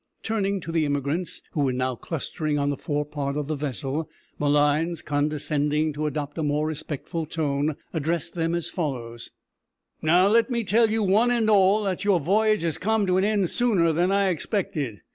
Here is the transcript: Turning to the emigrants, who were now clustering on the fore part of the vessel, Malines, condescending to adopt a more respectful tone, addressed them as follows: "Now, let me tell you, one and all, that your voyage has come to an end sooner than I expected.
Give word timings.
Turning 0.23 0.59
to 0.59 0.71
the 0.71 0.83
emigrants, 0.83 1.43
who 1.51 1.61
were 1.61 1.71
now 1.71 1.93
clustering 1.93 2.57
on 2.57 2.71
the 2.71 2.75
fore 2.75 3.05
part 3.05 3.37
of 3.37 3.47
the 3.47 3.53
vessel, 3.53 4.09
Malines, 4.39 5.03
condescending 5.05 5.93
to 5.93 6.07
adopt 6.07 6.39
a 6.39 6.41
more 6.41 6.65
respectful 6.65 7.27
tone, 7.27 7.75
addressed 7.93 8.33
them 8.33 8.55
as 8.55 8.67
follows: 8.67 9.29
"Now, 10.01 10.27
let 10.27 10.49
me 10.49 10.63
tell 10.63 10.89
you, 10.89 11.03
one 11.03 11.29
and 11.29 11.51
all, 11.51 11.83
that 11.83 12.03
your 12.03 12.19
voyage 12.19 12.63
has 12.63 12.79
come 12.79 13.05
to 13.05 13.17
an 13.17 13.23
end 13.23 13.49
sooner 13.51 13.93
than 13.93 14.11
I 14.11 14.29
expected. 14.29 15.01